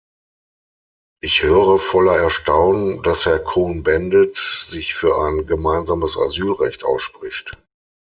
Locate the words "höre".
1.43-1.77